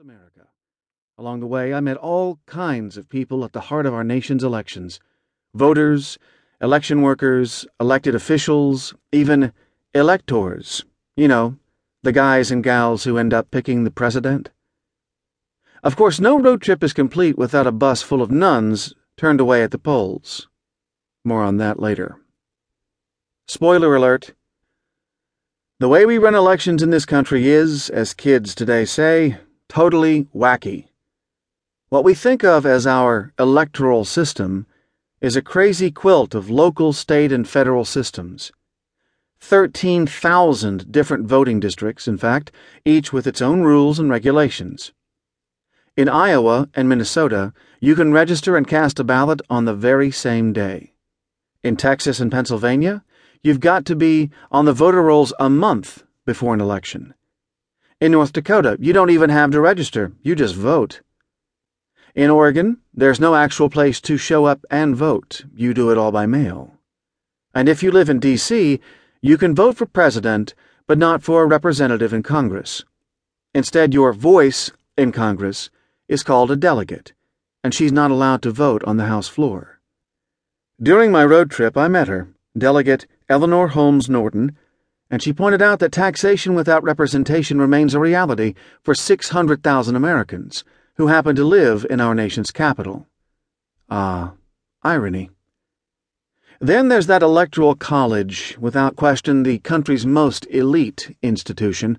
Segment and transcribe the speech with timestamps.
[0.00, 0.48] America.
[1.16, 4.42] Along the way, I met all kinds of people at the heart of our nation's
[4.42, 4.98] elections
[5.54, 6.18] voters,
[6.60, 9.52] election workers, elected officials, even
[9.94, 10.84] electors.
[11.16, 11.58] You know,
[12.02, 14.50] the guys and gals who end up picking the president.
[15.84, 19.62] Of course, no road trip is complete without a bus full of nuns turned away
[19.62, 20.48] at the polls.
[21.24, 22.16] More on that later.
[23.46, 24.34] Spoiler alert.
[25.78, 29.38] The way we run elections in this country is, as kids today say,
[29.74, 30.86] totally wacky.
[31.88, 34.68] What we think of as our electoral system
[35.20, 38.52] is a crazy quilt of local, state, and federal systems.
[39.40, 42.52] 13,000 different voting districts, in fact,
[42.84, 44.92] each with its own rules and regulations.
[45.96, 50.52] In Iowa and Minnesota, you can register and cast a ballot on the very same
[50.52, 50.92] day.
[51.64, 53.02] In Texas and Pennsylvania,
[53.42, 57.12] you've got to be on the voter rolls a month before an election.
[58.00, 61.00] In North Dakota, you don't even have to register, you just vote.
[62.14, 66.12] In Oregon, there's no actual place to show up and vote, you do it all
[66.12, 66.74] by mail.
[67.54, 68.80] And if you live in D.C.,
[69.20, 70.54] you can vote for president,
[70.86, 72.84] but not for a representative in Congress.
[73.54, 75.70] Instead, your voice in Congress
[76.08, 77.12] is called a delegate,
[77.62, 79.80] and she's not allowed to vote on the House floor.
[80.82, 84.56] During my road trip, I met her, Delegate Eleanor Holmes Norton
[85.10, 90.64] and she pointed out that taxation without representation remains a reality for 600,000 Americans
[90.96, 93.06] who happen to live in our nation's capital.
[93.90, 94.32] Ah,
[94.82, 95.30] irony.
[96.60, 101.98] Then there's that electoral college, without question the country's most elite institution.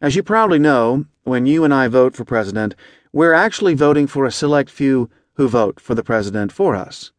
[0.00, 2.74] As you probably know, when you and I vote for president,
[3.12, 7.12] we're actually voting for a select few who vote for the president for us.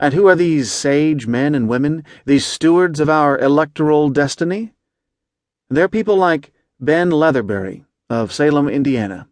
[0.00, 4.72] And who are these sage men and women, these stewards of our electoral destiny?
[5.68, 9.28] They're people like Ben Leatherberry of Salem, Indiana.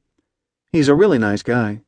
[0.73, 1.83] He's a really nice guy.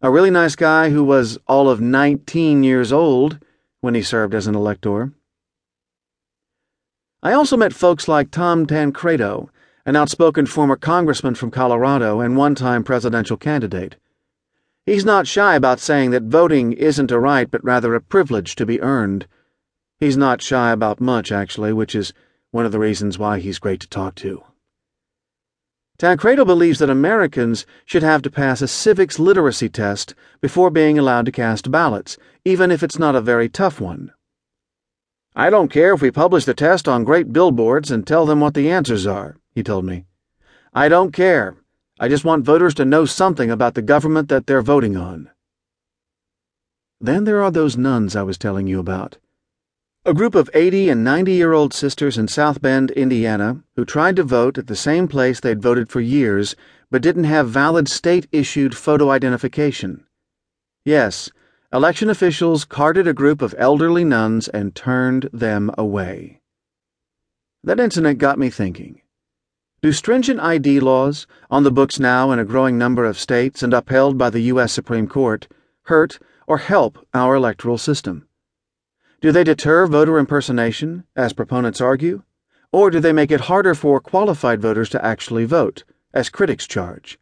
[0.00, 3.38] A really nice guy who was all of 19 years old
[3.80, 5.12] when he served as an elector.
[7.22, 9.50] I also met folks like Tom Tancredo,
[9.84, 13.96] an outspoken former congressman from Colorado and one time presidential candidate.
[14.84, 18.66] He's not shy about saying that voting isn't a right but rather a privilege to
[18.66, 19.28] be earned.
[20.00, 22.12] He's not shy about much, actually, which is
[22.50, 24.42] one of the reasons why he's great to talk to.
[25.98, 31.26] Tancredo believes that Americans should have to pass a civics literacy test before being allowed
[31.26, 34.12] to cast ballots, even if it's not a very tough one.
[35.36, 38.54] I don't care if we publish the test on great billboards and tell them what
[38.54, 40.06] the answers are, he told me.
[40.74, 41.54] I don't care.
[42.00, 45.30] I just want voters to know something about the government that they're voting on.
[47.00, 49.18] Then there are those nuns I was telling you about.
[50.04, 54.16] A group of 80 and 90 year old sisters in South Bend, Indiana, who tried
[54.16, 56.56] to vote at the same place they'd voted for years
[56.90, 60.04] but didn't have valid state issued photo identification.
[60.84, 61.30] Yes,
[61.72, 66.40] election officials carded a group of elderly nuns and turned them away.
[67.64, 69.00] That incident got me thinking.
[69.82, 73.74] Do stringent ID laws, on the books now in a growing number of states and
[73.74, 74.72] upheld by the U.S.
[74.72, 75.48] Supreme Court,
[75.86, 78.28] hurt or help our electoral system?
[79.20, 82.22] Do they deter voter impersonation, as proponents argue?
[82.70, 85.82] Or do they make it harder for qualified voters to actually vote,
[86.14, 87.18] as critics charge?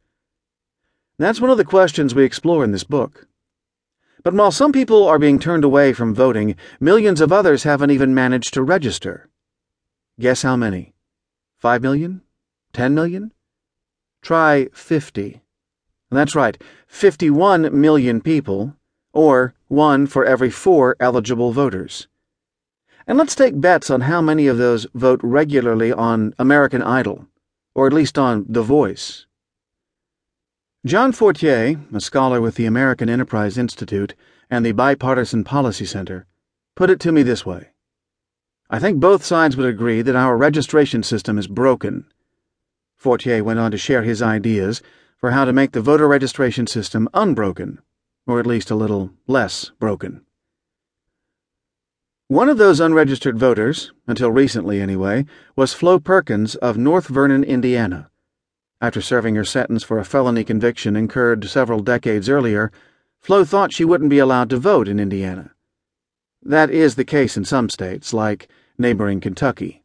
[1.17, 3.27] That's one of the questions we explore in this book.
[4.23, 8.15] But while some people are being turned away from voting, millions of others haven't even
[8.15, 9.31] managed to register.
[10.19, 10.93] Guess how many?
[11.57, 12.21] Five million?
[12.73, 13.33] 10 million?
[14.23, 15.41] Try 50.
[16.11, 18.75] That's right, 51 million people,
[19.13, 22.09] or one for every four eligible voters.
[23.07, 27.27] And let's take bets on how many of those vote regularly on American Idol,
[27.75, 29.27] or at least on The Voice.
[30.85, 34.15] John Fortier, a scholar with the American Enterprise Institute
[34.51, 36.27] and the Bipartisan Policy Center,
[36.75, 37.69] put it to me this way
[38.71, 42.07] I think both sides would agree that our registration system is broken
[43.01, 44.83] Fortier went on to share his ideas
[45.17, 47.81] for how to make the voter registration system unbroken,
[48.27, 50.21] or at least a little less broken.
[52.29, 55.25] One of those unregistered voters, until recently anyway,
[55.57, 58.11] was Flo Perkins of North Vernon, Indiana.
[58.83, 62.71] After serving her sentence for a felony conviction incurred several decades earlier,
[63.19, 65.53] Flo thought she wouldn't be allowed to vote in Indiana.
[66.43, 68.47] That is the case in some states, like
[68.77, 69.85] neighboring Kentucky.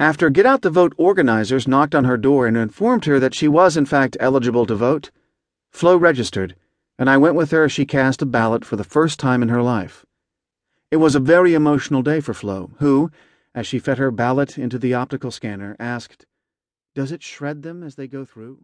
[0.00, 3.46] After Get Out the Vote organizers knocked on her door and informed her that she
[3.46, 5.10] was in fact eligible to vote,
[5.70, 6.56] Flo registered,
[6.98, 9.50] and I went with her as she cast a ballot for the first time in
[9.50, 10.06] her life.
[10.90, 13.10] It was a very emotional day for Flo, who,
[13.54, 16.24] as she fed her ballot into the optical scanner, asked,
[16.94, 18.60] Does it shred them as they go through?